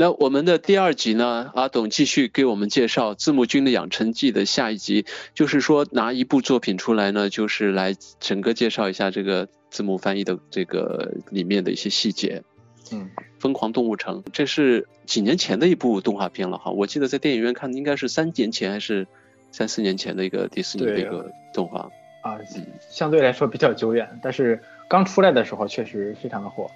[0.00, 12.42] 那我们的第二集呢，阿董继续给我们介绍《字幕君的养成记》的下一集，就是说拿一部作品出来呢，就是来整个介绍一下这个字幕翻译的这个里面的一些细节。
[12.92, 19.06] 嗯，疯狂动物城，这是几年前的一部动画片了哈，我记得在电影院看应该是三年前还是
[19.52, 21.90] 三四年前的一个迪士尼的一个动画。
[22.22, 22.38] 啊，
[22.90, 26.70] 相对来说比较久远，但是刚出来的时候确实非常的火。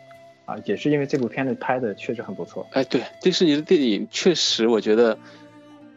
[0.44, 2.66] 啊，也是因为这部片子拍的确实很不错。
[2.72, 5.18] 哎，对，迪士尼的电影确实，我觉得，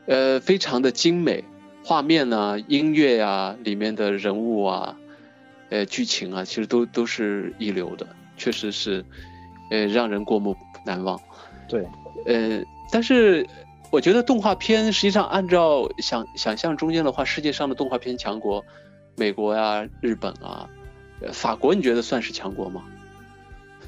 [0.05, 1.44] 呃，非常的精美，
[1.84, 4.98] 画面啊、音乐呀、里面的人物啊、
[5.70, 8.07] 呃，剧情啊，其实都都是一流的，
[8.38, 9.04] 确实是，
[9.70, 11.20] 呃，让人过目难忘。
[11.68, 11.85] 对，
[12.26, 13.45] 呃，但是
[13.91, 18.63] 我觉得动画片实际上按照想想象中间的话，世界上的动画片强国，
[19.18, 20.70] 美国呀、日本啊、
[21.34, 22.84] 法国，你觉得算是强国吗？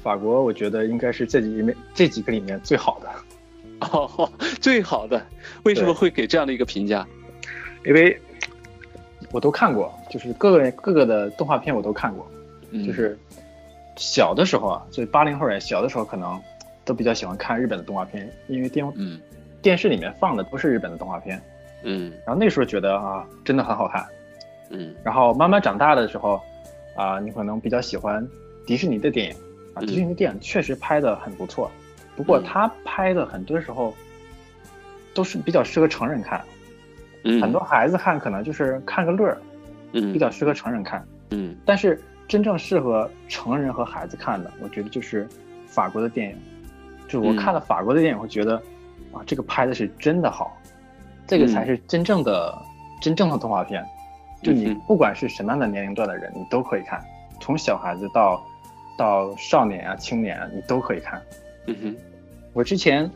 [0.02, 3.08] 法国，我觉得应该是这几里面这几个里面最好的，
[3.92, 5.24] 哦，最好的，
[5.64, 7.06] 为什么会给这样的一个评价？
[7.84, 8.18] 因为
[9.32, 12.30] 我都看过，就是各个各个的动画片我都看过，
[12.86, 13.18] 就是
[13.96, 16.40] 小的时候啊，就八零后人小的时候可能
[16.84, 19.20] 都比较喜欢看日本的动画片，因为电嗯。
[19.62, 21.38] 电视里面放的都是日本的动画片，
[21.82, 24.06] 嗯，然后那时候觉得啊，真的很好看，
[24.70, 26.40] 嗯，然后慢慢长大的时候
[26.96, 28.26] 啊，你可能比较喜欢
[28.66, 29.36] 迪士尼的电影。
[29.74, 31.70] 啊，迪士尼电影确实拍的很不错，
[32.16, 33.94] 不过他拍的很多时候
[35.14, 36.42] 都是比较适合成人看，
[37.24, 39.40] 嗯，很多孩子看可能就是看个乐儿，
[39.92, 45.28] 嗯，比较适合成人看，嗯，但是真正适合成人和孩子看的，我觉得就是
[45.66, 46.36] 法国的电影，
[47.06, 48.56] 就是我看了法国的电影会觉得
[49.12, 50.56] 啊，这个拍的是真的好，
[51.26, 52.56] 这个才是真正的
[53.00, 53.84] 真正的动画片，
[54.42, 57.00] 就你不管是什么样的年龄段的人，你都可以看，
[57.40, 58.44] 从小孩子到。
[59.00, 61.22] 到少年啊、青年啊，你都可以看。
[61.64, 61.96] 嗯哼，
[62.52, 63.10] 我之前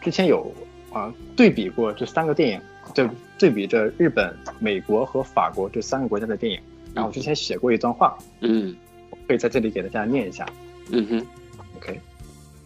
[0.00, 0.52] 之前有
[0.92, 2.60] 啊对比过这三个电影，
[2.92, 6.60] 就对比着日本、美国和法国这三个国家的电影。
[6.92, 8.74] 然后我之前写过一段话，嗯，
[9.10, 10.44] 我可以在这里给大家念一下。
[10.90, 11.26] 嗯哼
[11.76, 12.00] ，OK，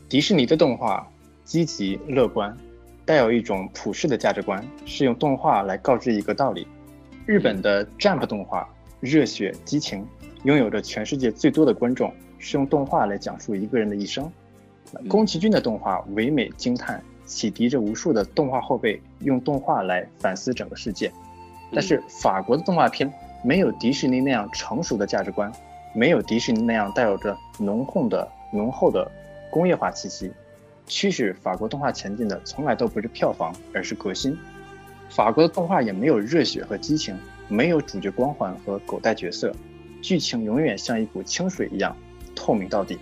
[0.09, 1.07] 迪士尼的动画
[1.45, 2.57] 积极乐观，
[3.05, 6.67] 带有一种普世的价值观，是用动画来告知一个道理。
[7.27, 8.67] 日本的 Jump 动画
[9.01, 10.07] 热血激情，
[10.45, 12.11] 拥有着全世界最多的观众。
[12.47, 14.31] 是用动画来讲述一个人的一生，
[15.09, 21.11] 宫崎骏的动画唯美惊叹，启迪着无数的动画后辈用动画来反思整个世界。
[21.73, 23.13] 但是法国的动画片
[23.43, 25.53] 没有迪士尼那样成熟的价值观，
[25.93, 29.11] 没有迪士尼那样带有着浓厚的浓厚的
[29.51, 30.31] 工业化气息。
[30.87, 34.39] 驱使法国动画前进的从来都不是票房，而是革新。
[35.09, 37.19] 法国的动画也没有热血和激情，
[37.49, 39.53] 没有主角光环和狗带角色，
[40.01, 41.97] 剧情永远像一股清水一样。
[42.37, 42.97] 透明到底。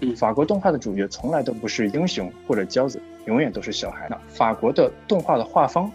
[0.00, 4.06] 嗯，法国动画的主角从来都不是英雄或者骄子，永远都是小孩。
[4.08, 5.90] 那法国的动画的画风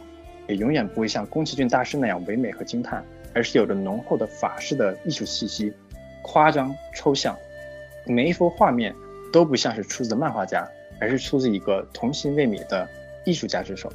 [0.49, 3.01] 也永远不会像宫崎骏大师那样唯美和惊叹，
[3.33, 5.71] 而是有着浓厚的法式的艺术气息，
[6.21, 7.33] 夸张抽象。
[8.05, 8.93] 每一幅画面
[9.31, 10.67] 都不像是出自漫画家，
[10.99, 12.85] 而是出自一个童心未泯的
[13.23, 13.89] 艺术家之手。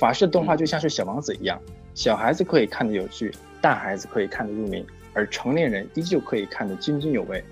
[0.00, 1.62] 法式动画就像是小王子一样，
[1.94, 4.84] 小孩子可以看得有趣，大孩子可以看得入迷，
[5.14, 7.44] 而成年人依旧可以看得津津有味。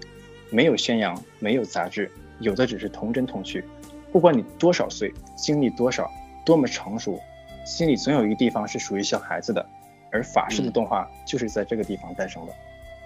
[0.54, 3.64] 没有宣扬，没有杂质，有的只是童真童趣。
[4.12, 6.08] 不管你多少岁，经历多少，
[6.46, 7.20] 多么成熟，
[7.66, 9.66] 心里总有一个地方是属于小孩子的。
[10.12, 12.52] 而法式的动画就是在这个地方诞生的。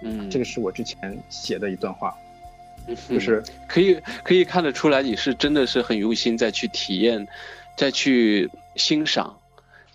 [0.03, 2.15] 嗯，这个是我之前写的一段话，
[3.09, 7.27] 就是可以可以看得出来，你是真的是很用心在去体验，
[7.75, 9.39] 再去欣赏，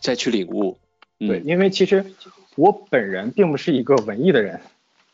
[0.00, 0.76] 再去领悟。
[1.20, 2.04] 对，因为其实
[2.56, 4.60] 我本人并不是一个文艺的人。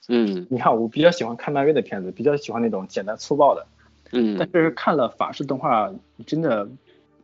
[0.09, 3.67] 嗯，你看，我比较喜欢看漫威的片子，比较喜欢那种简单粗暴的。
[4.13, 5.93] 嗯，但是看了法式动画，
[6.27, 6.69] 真的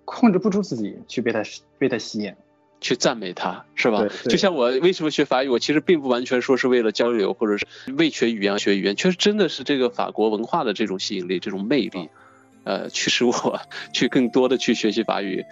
[0.04, 1.42] 控制不住自己去被它
[1.78, 2.32] 被它吸引，
[2.81, 4.06] 去赞美它，是吧？
[4.28, 7.66] 就像我为什么学法语，我其实并不完全说是为了交流，或者是
[7.97, 12.08] 为学语言学语言，确实真的是这个法国文化的这种吸引力、这种魅力，
[12.62, 13.60] 呃，驱使我
[13.93, 15.44] 去更多的去学习法语。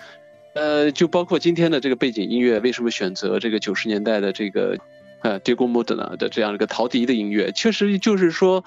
[0.55, 4.79] 呃，就包括今天的这个背景音乐，为什么选择这个九十年代的这个。
[5.25, 8.62] 呃，Diego Modena 的这样一个陶笛的音乐，确实就是说，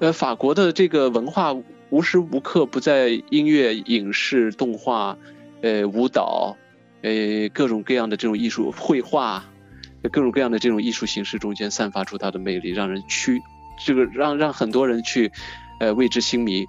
[0.00, 1.54] 呃，法国的这个文化
[1.90, 5.16] 无时无刻不在音乐、影视、动画、
[5.62, 6.56] 呃，舞蹈，
[7.02, 9.44] 呃，各种各样的这种艺术、绘画，
[10.10, 13.40] 各种各样的这种艺术形式中间散发出它的魅力，让人去
[13.86, 15.30] 这个让让很多人去，
[15.78, 16.66] 呃，为之心迷。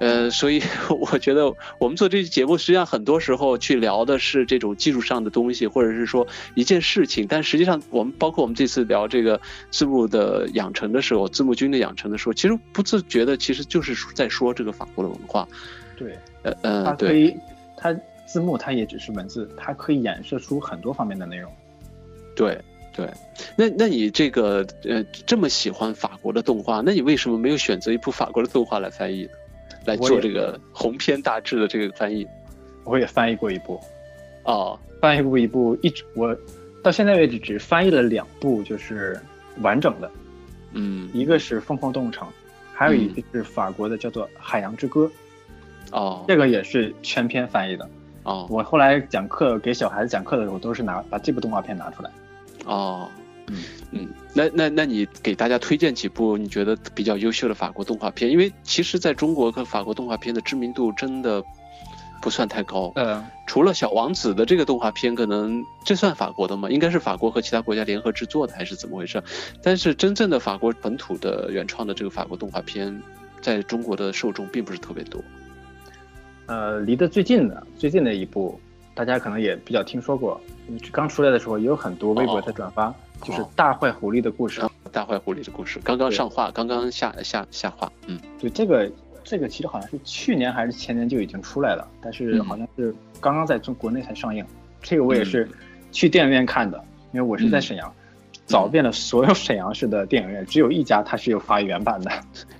[0.00, 0.62] 呃，所以
[1.12, 7.26] 我觉得我们做这期节目，实际上很多时候去聊的是这种技术上的东西，或者是说一件事情。
[7.28, 9.38] 但实际上，我们包括我们这次聊这个
[9.70, 15.46] 字幕的养成的时候，字幕君的养成的时候，其实不自觉的，其实就是在说这个法国的文化。
[15.96, 17.36] 对，呃嗯，它可以，
[17.76, 17.92] 它
[18.26, 21.52] 字幕它也只是文字，它可以衍射出很多方面的内容。
[22.34, 22.58] 对
[22.94, 23.06] 对，
[23.54, 29.30] 那那你这个呃这么喜欢法国的动画，那你为什么没有选择一部法国的动画来翻译呢？
[29.88, 32.26] 来做这个鸿篇大志的这个翻译？
[32.84, 33.80] 我也翻译过一部，
[34.44, 36.36] 哦，翻译过一部，一直我
[36.82, 39.18] 到现在为止只翻译了两部，就是
[39.60, 40.10] 完整的。
[40.72, 42.28] 嗯，一个是《疯狂动物城》，
[42.72, 45.10] 还有一个是法国的叫做《海洋之歌》。
[45.96, 47.88] 哦，这个也是全篇翻译的。
[48.24, 52.10] 哦，我后来讲课给小孩子讲课的时候，都是拿把这部动画片拿出来。
[52.64, 53.08] 哦，
[53.50, 58.30] 嗯嗯，那那那你给大家推荐几部你觉得比较优秀的法国动画片？
[58.30, 61.42] 因为其实在中国和法国动画片的知名度真的
[62.20, 62.92] 不算太高。
[62.96, 66.68] 嗯，除了小王子的这个动画片，可能这算法国的吗？
[66.68, 69.22] 应该是法国和其他国家联合制作的，还是怎么回事？
[69.62, 73.02] 但是真正的法国本土的原创的这个法国动画片，
[73.40, 75.22] 在中国的受众并不是特别多。
[76.46, 78.58] 呃，离得最近的最近的一部，
[78.94, 80.40] 大家可能也比较听说过，
[80.90, 82.92] 刚出来的时候也有很多微博在转发，
[83.22, 84.60] 就是《大坏狐狸的故事》。
[84.90, 87.92] 大坏狐狸的故事刚刚上画，刚刚下下下画。
[88.06, 88.90] 嗯，对，这个
[89.22, 94.44] 这个其实好像是去年还是前年就已经出来了，但是好像是刚刚在中国内才上映。
[94.80, 95.48] 这个我也是
[95.92, 96.82] 去电影院看的，
[97.12, 97.92] 因为我是在沈阳，
[98.46, 102.10] 找遍了所有沈阳市的电影院，只有一家它是有法语原版的。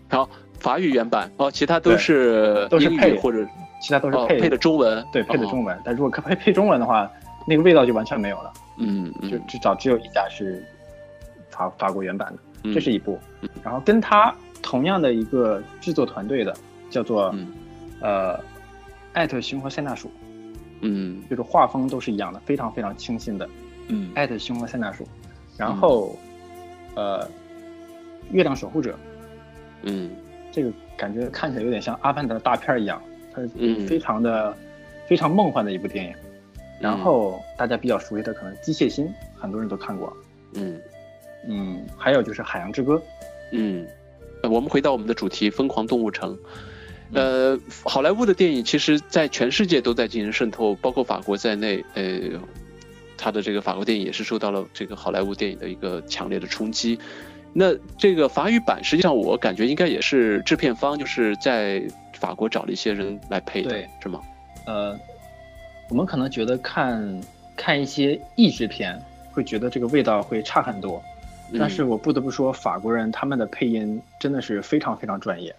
[0.09, 0.29] 好，
[0.61, 3.47] 法语原版哦，其他都是都是配或者。
[3.81, 5.81] 其他都是配配的中文，对，配的中文。
[5.85, 7.09] 但如果配配中文的话，
[7.49, 8.53] 那个味道就完全没有了。
[8.77, 10.63] 嗯嗯，就至少只有一家是
[11.49, 13.19] 法法国原版的，这是一部。
[13.65, 16.55] 然后跟他同样的一个制作团队的
[16.91, 17.35] 叫做
[18.01, 18.39] 呃
[19.15, 20.11] 艾特熊和塞纳鼠，
[20.83, 23.49] 嗯，就是画风都是一样的，非常非常清新的。
[23.89, 25.09] 嗯，艾特熊和塞纳鼠，
[25.57, 26.15] 然后
[26.95, 27.27] 呃
[28.31, 28.95] 月亮守护者，
[29.83, 30.11] 嗯，
[30.53, 33.01] 这个感觉看起来有点像阿凡达的大片一样。
[33.35, 33.43] 它，
[33.87, 34.57] 非常的
[35.09, 36.15] 非常梦幻的一部电影。
[36.81, 39.07] 然后大家比较熟悉的可能《机械心》，
[39.41, 40.17] 很多人都看过。
[40.55, 40.81] 嗯
[41.47, 42.95] 嗯，还有就是《海洋之歌》。
[43.53, 43.87] 嗯，
[44.43, 46.37] 我们回到我们的主题《疯狂动物城》。
[47.13, 51.85] 呃，好莱坞的电影其实在全世界都在进行渗透，包括法国在内。
[51.95, 52.21] 呃，
[53.17, 56.99] 他的这个法国电影也是受到了这个好莱坞电影的一个强烈的冲击。
[57.53, 61.83] 那这个法语版，实际上我感觉应该也是制片方就是在。
[62.19, 64.21] 法国找了一些人来配的，是吗？
[64.67, 64.99] 呃，
[65.89, 67.21] 我们可能觉得看
[67.57, 69.01] 看一些译制片，
[69.33, 71.03] 会觉得这个味道会差很多。
[71.59, 75.57] 但是我不得不说，法国人他们的配音真的是非常非常专业。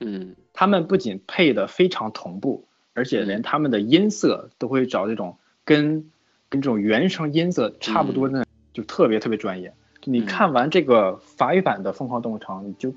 [0.00, 6.10] 嗯，他们不仅配的非常同步，而且连他们的音色都会找这种跟
[6.50, 9.72] 跟这种原声音色差不多的，就特别特别专业。
[10.04, 12.92] 你看完这个法语版的《疯狂动物城》，你就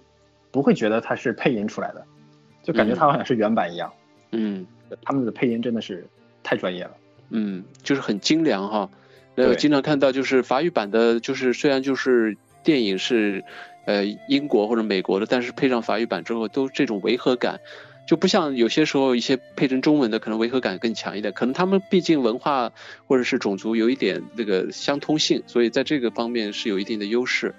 [0.51, 2.03] 不会觉得它是配音出来的。
[2.63, 3.93] 就感觉它好像是原版一样，
[4.31, 4.65] 嗯，
[5.03, 6.05] 他们的配音真的是
[6.45, 6.91] 太专业了，
[7.31, 8.89] 嗯，就是很精良哈。
[9.33, 13.43] 呃，经常看到就是法语版的，就是虽然就是电影是
[13.85, 17.59] 呃英国或者美国的，但是配上法语版之后，都这种违和感，
[18.07, 21.33] 就不像有些时候一些配成中文的可能违和感更强一点。
[21.33, 22.71] 可能他们毕竟文化
[23.07, 27.53] 或者是种族有一点那个相通性，所以在这个方面是有一定的优势。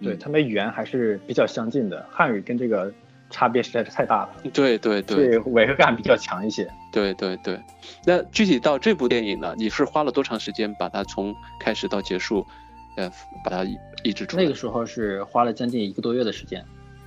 [0.00, 2.92] 对他们语言还是比较相近的，汉语跟这个。
[3.30, 6.68] 差别实在是太大了，对对对，对违和感比较强一些。
[6.92, 7.58] 对对对，
[8.04, 12.44] 那具体到这部电影呢，你是花了多长时间把它从开始到结束，
[12.96, 13.10] 呃，
[13.44, 13.64] 把它
[14.02, 14.36] 译制出？
[14.36, 16.64] 那个时候是花了将近一个多月的时间，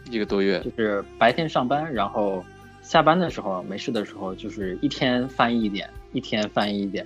[0.10, 2.44] 一个多月，就是白天上班，然后
[2.82, 7.06] 下班的时候没事的时候，就是一天翻译一点，一天翻译一点，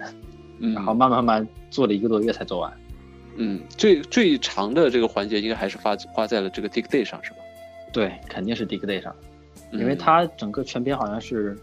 [0.59, 2.71] 嗯然后慢慢慢做了一个多月才做完。
[3.37, 7.37] 嗯，最最长的这个环节应该还是花花在了这个 Dig Day 上，是吧？
[7.91, 9.15] 对，肯定是 Dickday 上，
[9.71, 11.57] 因为它整个全篇好像是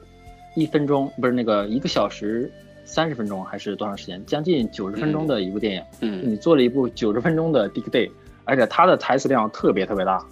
[0.56, 2.50] 一分钟，不是那个一个小时
[2.84, 4.24] 三十分钟还是多长时间？
[4.26, 5.82] 将近九十分钟的一部电影。
[6.00, 8.10] 嗯，你做了一部九十分钟的 Dickday，
[8.44, 10.24] 而且它的台词量特别特别大。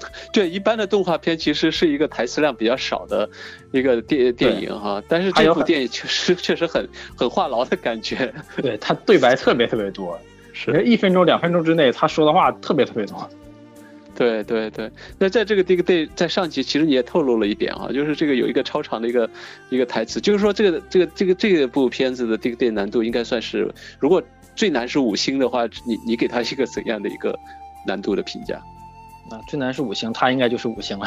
[0.32, 3.28] 对，一般的动画片其实是一个台词量比较少的
[3.70, 8.32] 一个电电影哈，但是这部电影确实确实很很话痨的感觉。
[8.62, 10.18] 对，它对白特别特别多，
[10.54, 13.28] 是一分钟两分钟之内他说的话特别特别多。
[14.20, 19.30] 对对对，那在这个 Dig Day 在上集其实你也透露了一点啊，就是这个有一个超长的一个
[19.70, 24.22] 一个台词，就是说这个这个这个这部片子的 Dig Day 难度应该算是，如果
[24.54, 27.34] 最难是五星的话，你你给他一个怎样的一个
[27.86, 28.56] 难度的评价？
[29.30, 31.06] 啊，最难是五星，他应该就是五星了，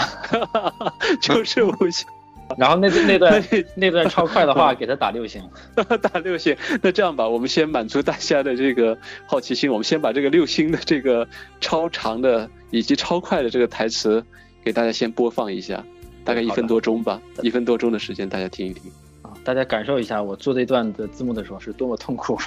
[1.21, 2.07] 就是五星。
[2.57, 3.43] 然后那那段
[3.75, 5.41] 那段超快的话， 给他打六星，
[6.01, 6.55] 打六星。
[6.81, 11.27] 那这样吧，我们先满足大家的这个好奇心，我们先把这个六星的这个
[11.61, 14.23] 超长的以及超快的这个台词
[14.63, 15.83] 给大家先播放一下。
[16.25, 18.89] 大概一分多钟吧，一分多钟的时间，大家听一听。
[19.23, 22.37] 啊，大家感受一下我做这段的字幕的时候是多么痛苦。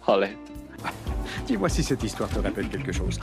[0.00, 0.36] 好嘞。
[1.46, 3.18] Dis-moi si cette histoire te rappelle quelque chose.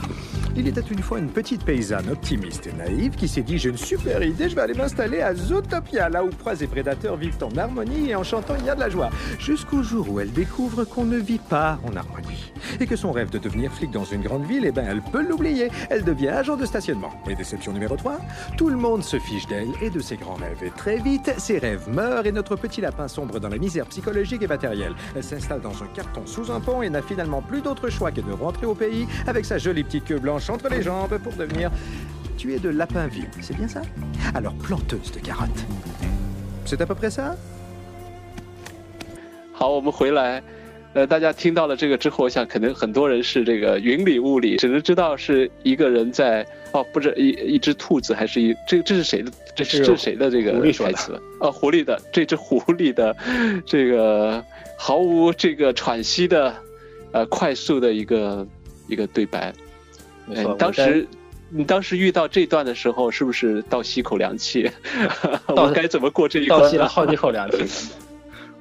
[0.56, 3.78] Il était une fois une petite paysanne optimiste et naïve qui s'est dit J'ai une
[3.78, 7.58] super idée, je vais aller m'installer à Zootopia, là où proies et prédateurs vivent en
[7.58, 9.10] harmonie et en chantant il y a de la joie.
[9.40, 12.52] Jusqu'au jour où elle découvre qu'on ne vit pas en harmonie.
[12.80, 15.26] Et que son rêve de devenir flic dans une grande ville, eh ben, elle peut
[15.26, 15.70] l'oublier.
[15.90, 17.12] Elle devient agent de stationnement.
[17.30, 18.20] Et déception numéro 3
[18.58, 20.64] Tout le monde se fiche d'elle et de ses grands rêves.
[20.64, 24.42] Et très vite, ses rêves meurent et notre petit lapin sombre dans la misère psychologique
[24.42, 24.96] et matérielle.
[25.16, 28.21] Elle s'installe dans un carton sous un pont et n'a finalement plus d'autre choix que
[28.21, 31.71] de rentrer au pays avec sa jolie petite queue blanche entre les jambes pour devenir
[32.37, 33.29] tuer de Lapinville.
[33.41, 33.83] C'est bien ça
[34.35, 35.65] Alors planteuse de carottes.
[36.65, 37.37] C'est à peu près ça
[39.53, 40.43] 好，我们回来。
[40.95, 49.31] 呃，大家听到了这个之后，我想可能很多人是这个云里雾里，只能知道是一个人在哦，不是一一只兔子，还是一这这是谁的？
[49.55, 51.21] 这是这是谁的这个台词？
[51.41, 53.15] 哦，狐狸的，这只狐狸的
[53.67, 54.43] 这个
[54.79, 56.55] 毫无这个喘息的。
[57.14, 58.46] 呃，快速的一个
[58.88, 59.54] 一个对白。
[60.58, 61.08] 当时
[61.50, 64.70] 你当时遇到这段的时候，是不是倒吸口凉气？
[65.48, 66.60] 我该怎么过这一关？
[66.60, 67.92] 倒吸了好几口凉气。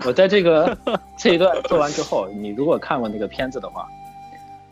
[0.04, 0.76] 我在这个
[1.18, 3.88] 这一段做完之后，你如果看过那个片子的话，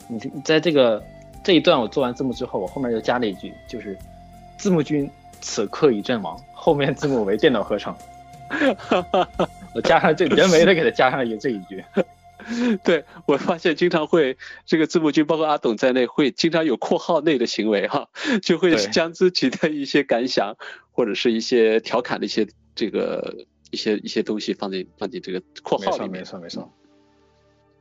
[0.09, 1.03] 你在这个
[1.43, 3.97] 这一段我做完字幕之后，我后面又加了一句，就是
[4.59, 5.09] 字幕君
[5.41, 7.95] 此刻已阵亡，后面字幕为电脑合成。
[9.75, 11.83] 我加上这人为的给他加上一这一句。
[12.85, 18.09] 对我发现经常会这个字幕君，包括阿董在内，会经常有括号内的行为哈，
[18.43, 20.57] 就会将自己的一些感想
[20.91, 26.11] 或者是一些调侃的一些这个一些一些东西放进放进这个括号里面。
[26.11, 26.73] 没错没错。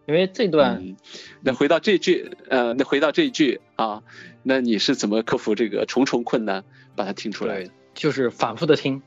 [0.08, 0.96] 因为这段，
[1.42, 4.02] 那回到这句，呃，那回到这一句啊，
[4.42, 6.64] 那你是怎么克服这个重重困难
[6.96, 7.70] 把它听出来？
[7.94, 9.04] 就是反复的听，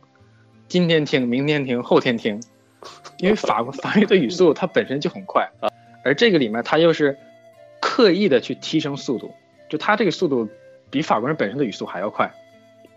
[0.68, 2.40] 今天听，明天听，后天听。
[3.18, 5.70] 因为法国法语的语速它本身就很快啊，
[6.04, 7.16] 而这个里面它又是
[7.80, 9.32] 刻意的去提升速度，
[9.68, 10.48] 就它这个速度
[10.90, 12.32] 比法国人本身的语速还要快。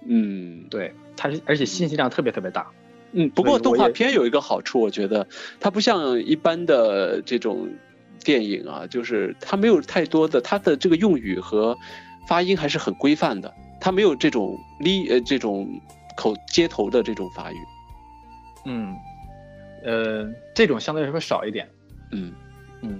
[0.07, 2.67] 嗯，对，它是而且信息量特别特别大。
[3.11, 5.27] 嗯，不过动画片有一个好处，我觉得
[5.59, 7.69] 它不像一般的这种
[8.23, 11.77] 电影啊，就是它没有太多的它的这个用语和
[12.27, 15.67] 发音还是很规范的，它没有这种哩呃这种
[16.17, 17.57] 口接头的这种法语。
[18.65, 18.95] 嗯。
[19.85, 21.69] 呃，这种相对来说少一点，
[22.11, 22.33] 嗯
[22.81, 22.99] 嗯，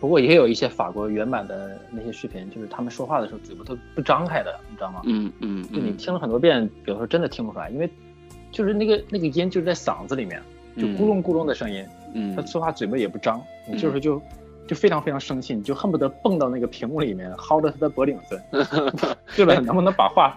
[0.00, 5.02] 不过也有一些法国原版的那些视频，就是他们说话的时候嘴巴都不张开的，你知道吗？
[5.04, 7.88] 嗯嗯，就你听了很多遍，有时候真的听不出来，因为
[8.50, 10.42] 就是那个那个音就是在嗓子里面，
[10.76, 13.40] 就咕隆咕隆的声音，嗯，他说话嘴巴也不张，
[13.70, 14.20] 你就是就
[14.66, 18.42] 就非常非常生气，你就恨不得蹦到那个屏幕里面薅着他的脖领子，
[19.36, 19.54] 对吧？
[19.60, 20.36] 能不能把话？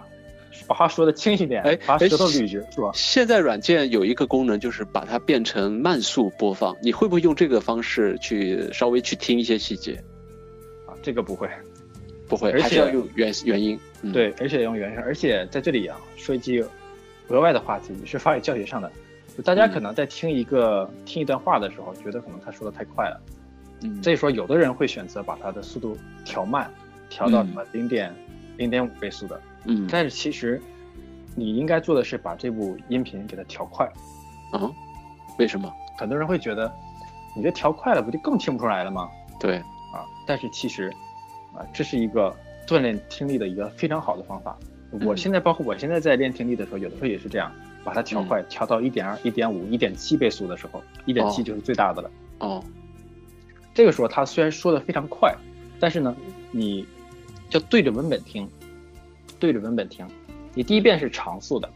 [0.66, 2.90] 把话说的轻一点，哎，把舌头捋直，是吧？
[2.94, 6.76] 现在软件有一个功能，就是把它变成慢速播放。
[6.82, 9.92] 你会不会用这个方式去稍微去听一些细节？
[10.86, 11.48] 啊，这个不会，
[12.28, 13.78] 不会，还是要用原原音。
[14.12, 15.02] 对，而且用原声。
[15.04, 16.64] 而且在这里啊，说一句
[17.28, 18.90] 额外的话题，是发给教学上的。
[19.44, 23.20] 大家可能在听一个听一段话的时候，觉得可能他说的太快了。
[23.82, 26.70] 嗯，所以说有的人会选择把它的速度调慢，
[27.08, 28.14] 调到什么零点
[28.56, 29.40] 零点五倍速的。
[29.64, 30.60] 嗯，但是其实，
[31.34, 33.86] 你应该做的是把这部音频给它调快，
[34.52, 34.70] 啊？
[35.38, 35.72] 为什么？
[35.98, 36.72] 很多人会觉得，
[37.36, 39.08] 你这调快了不就更听不出来了吗？
[39.38, 40.92] 对，啊，但是其实，
[41.54, 42.34] 啊，这是一个
[42.66, 44.58] 锻炼听力的一个非常好的方法。
[45.02, 47.52] 我现在包括我现在在练听力的时候，有的时候也是这样，
[47.84, 52.10] 把它调快，调到一点二、一点五、一点七倍速的时候，一点七就是最大的了。
[52.40, 52.64] 哦，
[53.72, 55.32] 这个时候他虽然说的非常快，
[55.78, 56.14] 但是呢，
[56.50, 56.84] 你
[57.48, 58.48] 就对着文本听。
[59.40, 60.06] 对着文本听，
[60.54, 61.68] 你第一遍是常速的，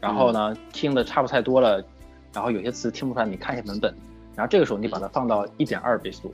[0.00, 1.84] 然后呢听的差不太多了，
[2.32, 3.94] 然后有些词听不出来，你看一下文本，
[4.34, 6.32] 然后这个时候你把它放到一点二倍速，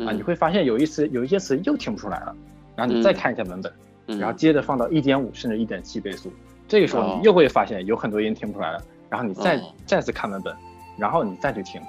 [0.00, 2.34] 啊，你会发现有一词有一些词又听不出来了，
[2.74, 3.72] 然后你再看一下文本，
[4.18, 6.32] 然后接着放到一点五甚至一点七倍速，
[6.66, 10.56] 这个时候你又会发现有很多音听不出来了，然后你再再次看文本，
[10.96, 11.80] 然后你再去听，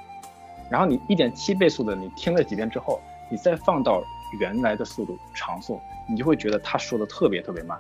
[0.70, 3.00] 然后你一点七倍速的你听了几遍之后，
[3.32, 4.04] 你再放到
[4.40, 7.78] 原来的速度常速，你就会觉得他说的特别特别慢。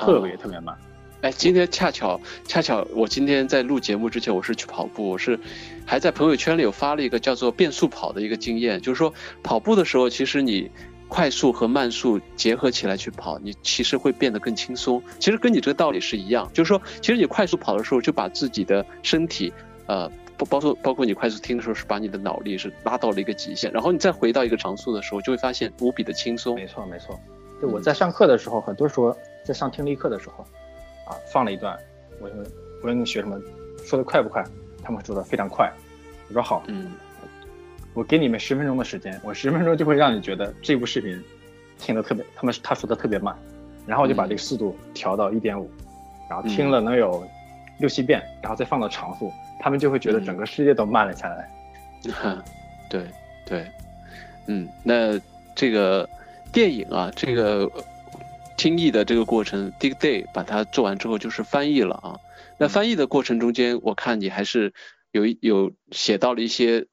[0.00, 0.76] 特别特别慢，
[1.20, 5.38] 哎，今天恰巧恰巧，我今天在录节目之前，我是去跑步，我是
[5.84, 10.70] 还在朋友圈里有发了一个叫做变速跑的一个经验，就是说跑步的时候，其实你
[11.08, 15.02] 快速和慢速结合起来去跑，你其实会变得更轻松。
[15.18, 19.52] 其实跟你这个道理是一样，就是说，其实你快速跑的时候，就把自己的身体，
[19.86, 26.54] 呃，包包括包括你快速听的时候，是把你的脑力是拉到了一个极限，然后你再回到一个常速的时候，就会发现无比的轻松。
[26.54, 27.20] 没错没错，
[27.60, 29.16] 就我在上课的时候，很多时候。
[29.42, 30.44] 在上听力课的时候，
[31.06, 31.76] 啊，放了一段，
[32.20, 33.40] 我我问你学什么，
[33.84, 34.44] 说的快不快？
[34.82, 35.72] 他们说的非常快。
[36.28, 36.92] 我说好，嗯
[37.94, 41.20] 我给你们十分钟的时间，我十分钟就会让你觉得这部视频
[41.78, 43.34] 听得特别，他们他说的特别慢，
[43.86, 45.68] 然后我就把这个速度调到一点五，
[46.28, 47.26] 然后听了能有
[47.78, 51.50] 六七遍，然后再放到长速，他们就会觉得整个世界都慢了下来。
[52.12, 52.44] 哈，
[52.90, 53.06] 对
[53.46, 53.66] 对，
[54.46, 55.18] 嗯，那
[55.56, 56.06] 这个
[56.52, 57.70] 电影啊，这个
[58.56, 62.16] 听译的这个过程，Dig Day 把它做完之后就是翻译了啊。
[62.58, 64.74] 那翻译的过程中间，我看你还是
[65.12, 66.86] 有一有写到了一些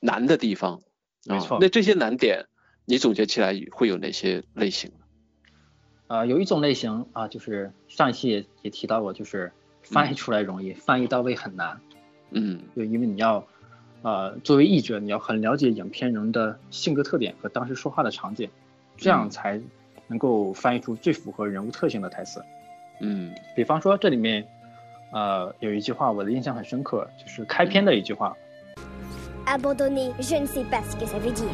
[0.00, 0.82] 难的地方
[1.26, 1.34] 啊。
[1.34, 2.46] 没错那这些难点，
[2.84, 4.92] 你总结起来会有哪些类型？
[6.06, 11.80] 啊、有一种类型啊，就是上一期也也提到过，就是翻译出来容易，翻译到位很难。
[12.30, 13.46] 嗯就因为你要，
[14.02, 18.48] 呃，作为译者，你要很了解影片人的性格特点和当时说话的场景，
[18.96, 19.30] 这样嗯。
[19.30, 19.60] 才
[20.06, 22.40] 能够翻译出最符合人物特性的台词。
[23.00, 23.34] 嗯。
[23.56, 24.46] 比方说这里面，
[25.12, 28.36] 呃，有一句话我的印象很深刻，就是开篇的一句话
[29.46, 31.48] ，Abandonner, je ne sais pas ce que ça veut dire.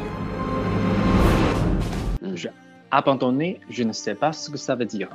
[2.21, 2.37] 嗯。
[2.37, 2.53] 是
[2.91, 5.09] abandonner je ne sais pas ce que ça veut dire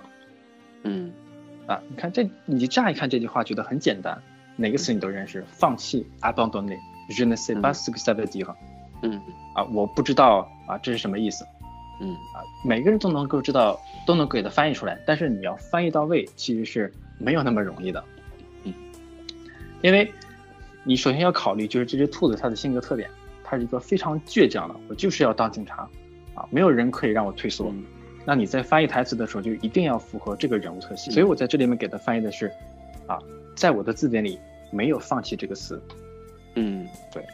[0.82, 1.12] 嗯。
[1.66, 4.20] 啊，你看这你乍一看这句话觉得很简单，
[4.56, 6.76] 哪个词你都认识，放弃 abandonner
[7.11, 8.55] je ne sais pas ce que ça veut dire
[9.02, 9.21] 嗯
[9.55, 11.45] 啊，我不知道啊这是什么意思。
[12.00, 18.02] 嗯啊，每个人都能够知道，都能给它翻译出来，但是你要翻译到位，其实是没有那么容易的。
[18.64, 18.73] 嗯，
[19.83, 20.11] 因为
[20.83, 23.11] 你首先要考虑，就是这只兔子它的性格特点，
[23.45, 25.88] 它是一个非常倔强的，我就是要当警察，
[26.35, 27.69] 啊，没有人可以让我退缩。
[27.69, 27.85] 嗯
[28.26, 31.11] 那你在翻译台词的时候，就一定要符合这个人物特性。
[31.11, 32.52] 所以我在这里面给它翻译的是，
[33.07, 33.19] 啊，
[33.57, 34.38] 在我的字典里
[34.71, 35.83] 没有放弃这个词，
[36.54, 37.25] 嗯对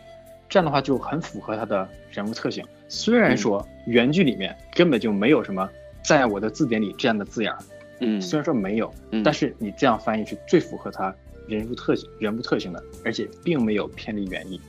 [0.49, 2.65] 这样的话就很符合他的人物特性。
[2.89, 5.69] 虽然说原剧里面根本就没有什么
[6.03, 7.59] 在我的字典里这样的字眼儿，
[8.01, 11.15] 嗯虽然说没有，嗯，但是你这样翻译是最符合他
[11.49, 14.61] 人物特性、人物特性的，而且并没有偏离原意。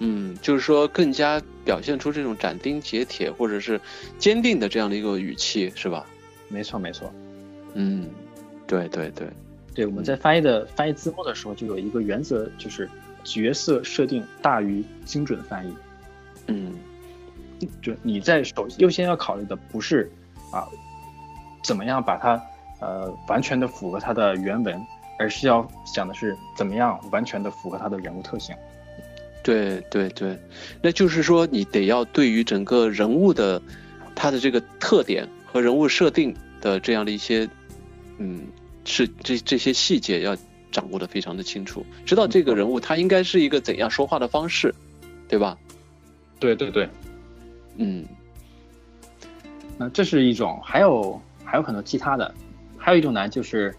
[0.00, 3.80] 嗯，就是说更加表现出这种斩钉截铁或者是
[4.18, 6.04] 坚定的这样的一个语气，是吧？
[6.48, 7.12] 没错，没错。
[7.74, 8.10] 嗯，
[8.66, 9.28] 对对对，
[9.72, 12.90] 对，我们在翻译的翻译字幕的时候，就有一个原则，就是
[13.24, 15.74] 角色设定大于精准翻译。
[16.48, 16.74] 嗯
[17.80, 20.10] 就你在首优先要考虑的不是
[20.50, 20.66] 啊，
[21.62, 22.42] 怎么样把它
[22.80, 24.80] 呃完全的符合它的原文，
[25.18, 28.54] 而是要想的是怎么样完全的符合它的人物特性。
[29.44, 30.38] 对对对，
[30.80, 33.62] 那就是说你得要对于整个人物的
[34.14, 37.48] 他的这个特点和人物设定的这样的一些，
[38.18, 38.46] 嗯，
[38.84, 40.36] 是这这些细节要
[40.72, 44.74] 掌握的非常的清楚，知道这个人物他应该是一个怎样说话的方式，
[45.28, 45.56] 对吧？
[46.40, 46.88] 对对对，
[47.76, 48.04] 嗯
[49.78, 52.34] 那这是一种，还有还有很多其他的，
[52.76, 53.72] 还有一种难就是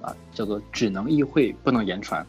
[0.00, 2.24] 啊叫做只能意会不能言传。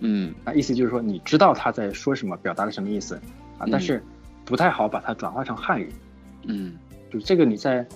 [0.00, 3.14] 嗯那，意思就是说你知道他在说什么，表达了什么意思
[3.58, 4.02] 啊，但嗯是
[4.44, 5.92] 不太好把它转化成汉语。
[6.44, 6.76] 嗯
[7.12, 7.86] 就这个你在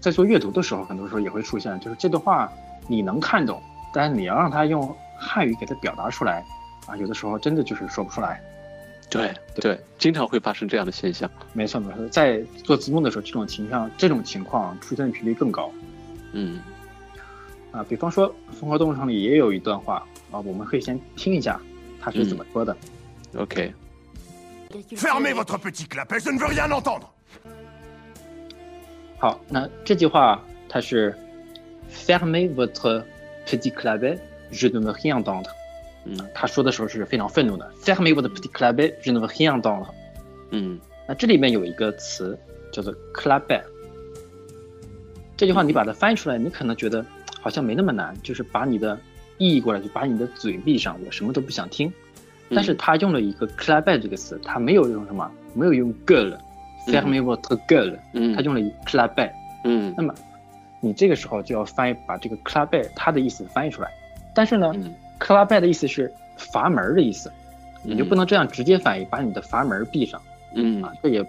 [0.00, 2.50] 在做阅读的时候，很多时候也会出现，就是这段话
[2.86, 3.60] 你能看懂，
[3.92, 6.44] 但是你要让他用汉语给它表达出来
[6.86, 8.40] 啊，有的时候真的就是说不出来。
[9.10, 11.30] 对对，经常会发生这样的现象。
[11.54, 15.72] 没错没错，在做字幕的时候，这种情况这种情况出现的频率更高
[16.32, 16.60] 嗯
[17.72, 17.82] 啊。
[17.88, 21.58] 比方说《疯狂动物城》里也有一段话啊，我们可以先听一下
[22.00, 22.76] 他是怎么说的。
[23.38, 27.00] ，OK，Fermez votre petit clapet, je ne veux rien entendre
[29.18, 31.16] 好，那这句话它是
[31.90, 33.02] “Fermez votre
[33.46, 34.18] petit clavet,
[34.50, 35.50] je ne veux rien entendre”。
[36.04, 39.86] 嗯他说的时候是非常愤怒的，“Fermez votre petit clavet, je ne veux rien entendre”。
[40.50, 42.38] 嗯那这里面有一个词
[42.72, 43.62] 叫做 clapet，
[45.36, 47.04] 这句话你把它翻译出来，你可能觉得
[47.40, 48.98] 好像没那么难，就是把你的
[49.38, 51.92] 意译过来，就把你的嘴闭上，我什么都不想听。
[52.54, 59.30] 但是他用了一个 clapet 这个词，他没有用什么，没有用 gueule，fermez votre gueule，嗯，他用了一 clapet。
[59.64, 60.14] 嗯那么
[60.80, 63.90] 你这个时候就要翻译把这个 clapet 它的意思翻译出来，
[64.38, 66.14] 但是呢嗯，clapet 的意思是
[66.52, 67.28] 阀门的意思，
[67.82, 70.22] 你就嗯不能这样直接翻译，把你的阀门闭上。
[70.54, 71.22] 嗯啊，这也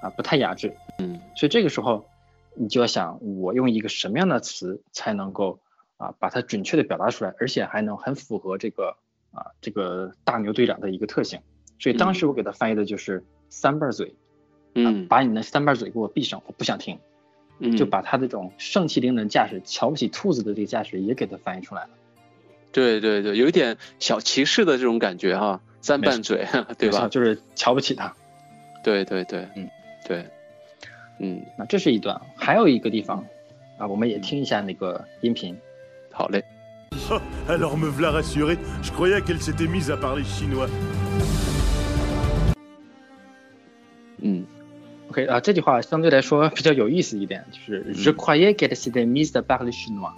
[0.00, 0.74] 啊不太雅致。
[0.96, 2.06] 嗯所以这个时候
[2.54, 5.58] 你就要想，我用一个什么样的词才能够
[5.98, 8.96] 啊把它准确的表达出来，而且还能很符合这个
[9.30, 11.40] 啊这个大牛队长的一个特性。
[11.78, 14.14] 所以当时我给他翻译的就是三瓣嘴，
[14.74, 16.98] 嗯，把你的三瓣嘴给我闭上，我不想听，
[17.58, 21.90] 嗯就把他这种盛气凌人的架势，瞧不起兔子的这个架势也给他翻译出来了。
[22.74, 27.08] 对对对，有一点小歧视的这种感觉哈，三没错瓣嘴，对吧？
[27.08, 28.12] 就是瞧不起他。
[28.82, 29.70] 对对对，嗯，
[30.06, 30.28] 对，
[31.20, 33.24] 嗯，那这是一段，还有一个地方
[33.78, 35.56] 啊，我们也听一下那个音频。
[36.10, 36.44] 好嘞。
[37.10, 38.56] Oh, alors me voilà rassuré.
[38.82, 40.68] Je croyais qu'elle s'était mise à parler chinois.
[44.18, 44.46] 嗯
[45.10, 50.12] OK 啊，这句话相对来说比较有意思一点，就是 Je croyais qu'elle s'était mise à parler chinois。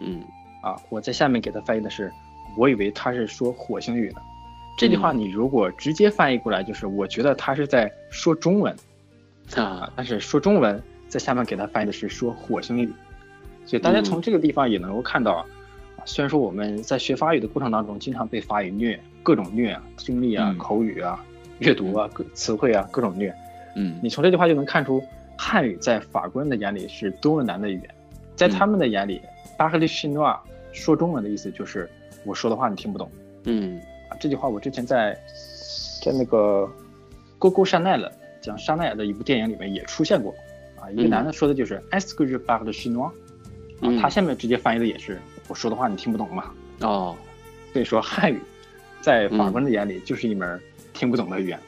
[0.00, 0.22] 嗯
[0.62, 2.10] 啊，我在下面给他翻译的是，
[2.56, 4.22] 我以为他是说火星语呢。
[4.78, 8.74] 这句话你如果直接翻译过来，就是我觉得他是在说中文
[9.54, 9.62] 啊。
[9.62, 12.90] 啊，但是说中文在下面给他翻译的是说火星语，
[13.66, 15.44] 所以大家从这个地方也能够看到啊，
[16.06, 20.58] 虽然说我们在学法语的过程当中经常被法语虐，各种虐啊，听力啊、嗯。
[20.58, 21.22] 口语啊、
[21.58, 23.34] 阅读啊、各词汇啊各种虐，
[23.76, 23.98] 嗯。
[24.02, 25.02] 你从这句话就能看出
[25.36, 27.94] 汉语在法国人的眼里是多么难的语言，
[28.34, 29.20] 在他们的眼里，
[29.58, 30.42] 巴赫利希诺瓦
[30.72, 31.88] 说中文的意思就是
[32.24, 33.10] 我说的话你听不懂
[33.44, 34.16] 嗯啊。
[34.20, 35.16] 这句话我之前在
[36.02, 36.68] 在那个
[37.38, 38.00] 《Gogo Chanel》
[38.40, 40.34] 讲香奈儿的一部电影里面也出现过
[40.80, 43.06] 啊，一个嗯男的说的就是 Est-ce que je parle chinois？
[43.06, 43.12] 啊
[43.82, 46.52] 嗯，他下面直接翻译的也是我说的话你听不懂嘛。
[46.80, 47.16] 哦
[47.72, 48.40] 所以说汉语
[49.00, 50.60] 在法国人的眼里就是一门
[50.92, 51.58] 听不懂的语言、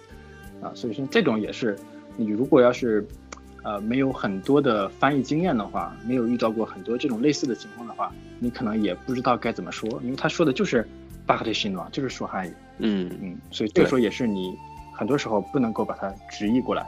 [0.61, 1.77] 啊，所以说这种也是
[2.17, 3.05] 你如果要是
[3.63, 10.87] 呃没有很多的翻译经验的话，没有遇到过很多这种类似的情况的话，你可能也不知道该怎么说，因为他说的就是
[11.27, 14.57] 巴克利什诺，就是说汉语，嗯嗯，所以这个时候也是你
[14.93, 16.87] 很多时候不能够把它直译过来，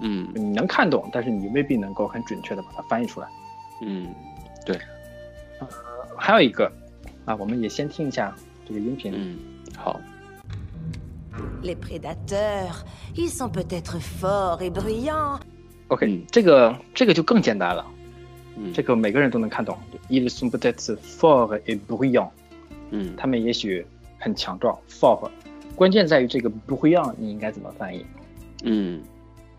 [0.00, 3.28] 嗯你能看懂，但是你未必能够很准确的把它翻译出来。
[3.82, 4.06] 嗯
[4.64, 4.76] 对。
[5.60, 5.68] 呃
[6.16, 6.70] 还有一个
[7.24, 8.34] 啊，我们也先听一下
[8.66, 9.12] 这个音频。
[9.14, 9.36] 嗯，
[9.76, 10.00] 好
[11.62, 12.84] ，Les prédateurs,
[13.16, 15.40] ils sont peut-être forts et bruyants,
[15.88, 17.84] OK，、嗯这个这个就更简单了。
[18.56, 19.76] 嗯这个每个人都能看懂。
[20.08, 22.30] Ils sont peut-être forts et bruyants，
[22.90, 23.86] 嗯他们也许
[24.18, 25.30] 很强壮，fort。
[25.74, 28.06] 关键在于这个 bruyant 你应该怎么翻译？
[28.62, 29.02] 嗯，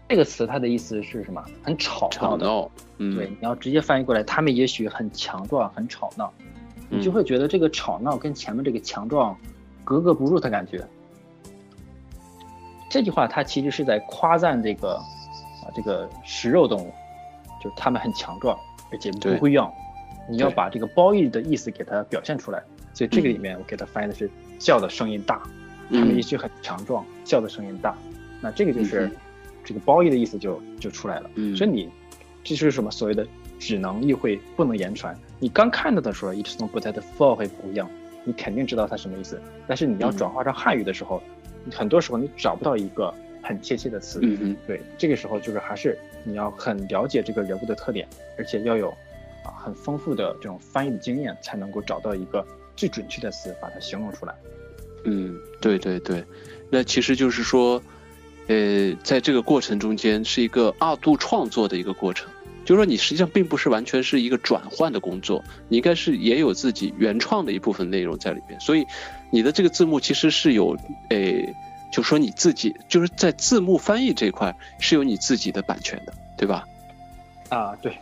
[0.08, 1.44] 这个词它的意思是什么？
[1.62, 2.10] 很吵。
[2.10, 6.32] 吵闹，嗯对，你要直接翻译过来，他们也许很强壮，很吵闹，
[6.90, 9.38] 你就嗯会觉得这个吵闹跟前面这个强壮
[9.84, 10.84] 格格不入的感觉。
[12.90, 16.94] 这句话它其实是在夸赞这个啊这个食肉动物，
[17.62, 18.58] 就是它们很强壮，
[18.96, 19.70] 而且不会用。
[20.28, 25.42] 你要把这个褒义的意思给它表现出来，所以这个里面我给它翻译的是叫的声音大，
[25.92, 27.96] 他们一句很强壮，叫的声音大。
[28.42, 29.12] 那这个就是嗯
[29.64, 31.30] 这个褒义的意思就就出来了。
[31.36, 31.90] 嗯所以你
[32.44, 33.26] 这就是什么所谓的
[33.60, 35.16] 只能意会不能言传。
[35.40, 37.90] 你刚看到的时候，一直从不太的 for 会不一样，
[38.24, 39.40] 你肯定知道它什么意思。
[39.68, 41.22] 但是你要嗯转化成汉语的时候，
[41.72, 44.20] 很多时候你找不到一个很贴切的词。
[44.24, 48.06] 嗯嗯对，这个时候就是还是你要很了解这个人物的特点，
[48.38, 48.90] 而且要有
[49.44, 54.36] 啊很丰富的这种翻译的经验，才能够找到一个最准确的词把它形容出来。
[55.06, 56.24] 嗯，对对对，
[56.70, 57.82] 那其实就是说，
[58.48, 62.28] 呃，在这个过程中间是一个二度创作的一个过程，
[62.66, 68.84] 就是说你实际上并不是完全是一个转换的工作，你应该是也有自己原创的一部分内容在里边，所以
[69.30, 70.76] 你的这个字幕其实是有，
[71.10, 71.20] 呃，
[71.92, 76.66] 就说你自己就是在字幕翻译这块是有你自己的版权的，对吧？
[77.50, 77.98] 啊，对，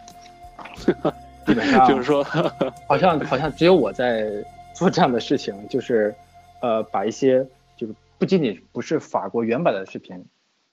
[1.45, 2.23] 基本上就是说，
[2.87, 4.25] 好像好像只有我在
[4.73, 6.15] 做这样的事情，就是
[6.61, 10.25] 呃，把一些就是不仅仅不是法国原版的视频，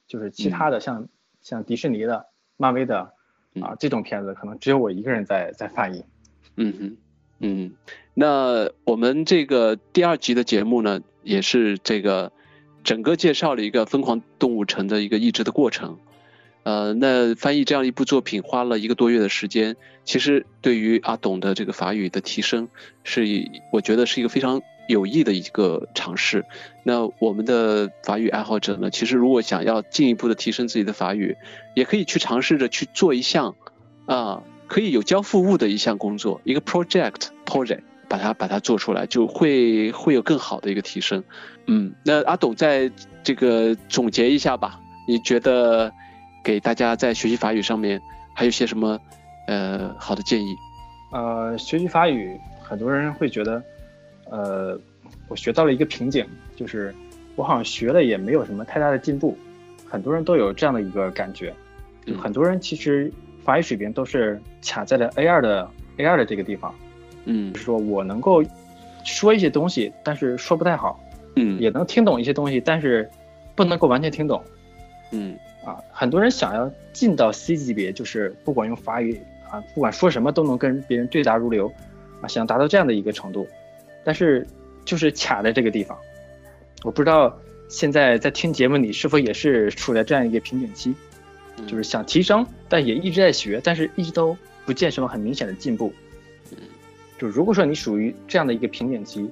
[0.06, 1.08] 就是其他的像、
[1.42, 3.12] 像迪士尼的、漫威的啊、
[3.54, 6.04] 嗯这种片子，可能只有我一个人在在翻译。
[6.56, 6.96] 嗯哼，
[7.40, 7.72] 嗯，
[8.14, 12.32] 那我们这个第二集的节目呢，也是这个
[12.84, 15.98] 整个介绍了一个《疯狂动物城》的一个译制的过程。
[16.62, 22.68] 呃，那翻译这样一部作品花了一个多月的时间，其实对于阿董的这个法语的提升，
[23.02, 26.44] 是一我觉得是一个非常有益的一个尝试。
[26.84, 31.36] 那我们的法语爱好者呢，其实如果想要进一步的提升自己的法语，
[31.74, 33.56] 也可以去尝试着去做一项
[34.04, 41.22] 啊、可以有交付物的一项工作，一个 project project，把它把它做出来，就会会有更好的一个提升。
[41.68, 42.90] 嗯，那阿董在
[43.22, 45.92] 这个总结一下吧，你觉得
[46.42, 48.02] 给大家在学习法语上面
[48.34, 48.98] 还有些什么
[49.46, 50.56] 呃好的建议？
[51.12, 53.62] 呃，学习法语，很多人会觉得，
[54.28, 54.76] 呃，
[55.28, 56.92] 我学到了一个瓶颈，就是
[57.36, 59.38] 我好像学了也没有什么太大的进步。
[59.88, 61.54] 很多人都有这样的一个感觉，
[62.04, 63.12] 就嗯很多人其实
[63.44, 66.74] 法语水平都是卡在了 A 二的 A 二的这个地方，
[67.24, 68.42] 嗯就是说我能够
[69.04, 70.98] 说一些东西，但是说不太好，
[71.36, 73.08] 嗯也能听懂一些东西，但是
[73.54, 74.42] 不能够完全听懂。
[75.12, 81.70] 嗯啊，很多人想要进到 C 级别，就是不管用法语啊，不管说什么都能跟别人对答如流，
[82.20, 83.46] 啊，想达到这样的一个程度，
[84.04, 84.46] 但是
[84.84, 85.98] 就是卡在这个地方。
[86.82, 87.36] 我不知道
[87.68, 90.94] 现在在听节目你是否也是处在这样一个瓶颈期，
[91.58, 95.92] 嗯就是想提升，但也一直在学，但是一直都不见什么很明显的进步。
[97.20, 99.30] 就如果说你属于这样的一个瓶颈期，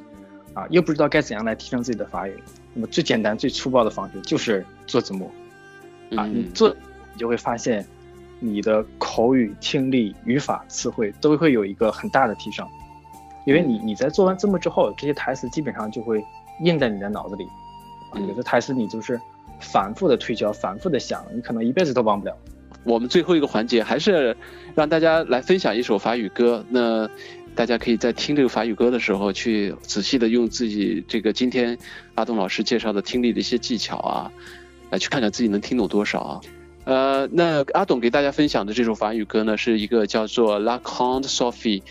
[0.52, 2.34] 啊，又不知道该怎样来提升自己的法语，
[2.74, 5.30] 那么最简单、最粗暴的方式就是做字幕。
[6.14, 6.68] 啊，你做，
[7.14, 7.82] 你就会发现，
[8.40, 12.68] 你的口语、听力、语法、词汇都会有一个很大的提升，
[13.46, 16.22] 因为你你在做完字幕之后，这些台词基本上就会
[16.60, 17.44] 印在你的脑子里。
[18.12, 19.18] 啊，有的台词你就是
[19.60, 22.36] 反复的推敲、反复的想，你可能一辈子都忘不了。
[22.84, 24.34] 我们最后一个环节还是
[24.74, 26.64] 让大家来分享一首法语歌。
[26.70, 27.06] 那
[27.58, 31.76] 大家可以在听这个法语歌的时候，去仔细的用自己这个今天
[32.14, 34.30] 阿东老师介绍的听力的一些技巧啊，
[34.90, 36.40] 来去看看自己能听懂多少啊。
[36.84, 41.82] 呃，那阿董给大家分享的这首法语歌呢，是一个叫做 laconde Sophie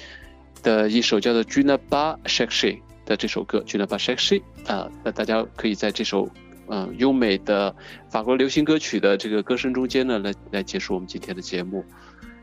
[0.63, 3.62] 的一首叫做 j u n a b a s h a k s h e 的这首歌
[3.65, 6.30] j u n a b a s h a k s h e 啊，那大家可以在这首。
[6.69, 7.73] 嗯，优美的
[8.10, 11.84] 法国流行歌曲的这个歌声中间呢，来来结束我们今天的节目。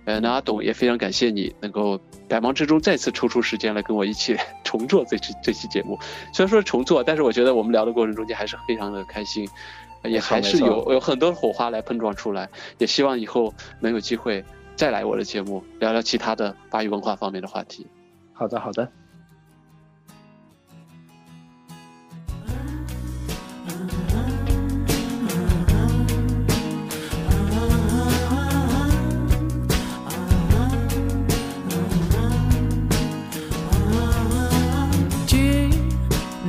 [0.05, 5.99] 呃，那阿董也非常感谢你能够百忙之中再次抽出时间来跟我一起 重做这期这期节目。
[6.33, 9.49] 虽然说重做，但是我觉得我们聊的过程中间还是非常的开心，
[10.05, 12.49] 也还是有有很多火花来碰撞出来。
[12.79, 14.45] 也希望以后能有机会
[14.77, 17.87] 再来我的节目聊聊其他的巴渝文化方面的话题。
[18.33, 18.91] 好的，好的。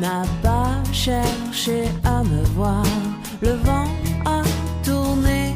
[0.05, 2.85] N'a pas cherché à me voir.
[3.41, 3.89] Le vent
[4.25, 4.41] a
[4.83, 5.55] tourné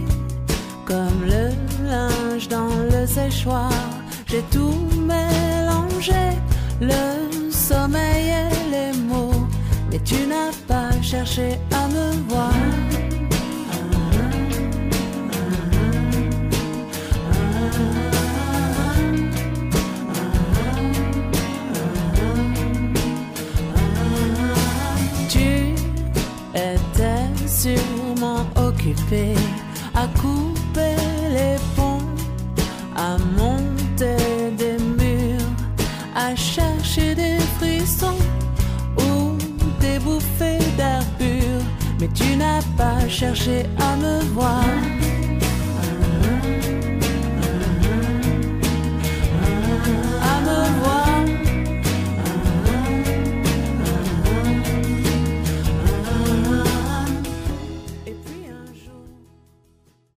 [0.86, 1.44] comme le
[1.88, 3.72] linge dans le séchoir.
[4.26, 4.80] J'ai tout
[5.14, 6.24] mélangé,
[6.82, 7.04] le
[7.52, 9.48] sommeil et les mots.
[9.92, 11.48] Mais tu n'as pas cherché
[11.82, 12.89] à me voir.
[29.96, 30.96] À couper
[31.32, 32.00] les ponts,
[32.96, 35.52] à monter des murs,
[36.16, 38.20] à chercher des frissons
[38.98, 39.36] ou
[39.80, 41.60] des bouffées d'air pur.
[42.00, 44.99] Mais tu n'as pas cherché à me voir.